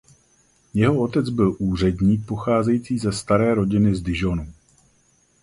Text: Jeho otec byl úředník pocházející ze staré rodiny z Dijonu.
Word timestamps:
Jeho 0.73 1.01
otec 1.01 1.29
byl 1.29 1.55
úředník 1.59 2.25
pocházející 2.25 2.99
ze 2.99 3.11
staré 3.11 3.55
rodiny 3.55 3.95
z 3.95 4.01
Dijonu. 4.01 4.53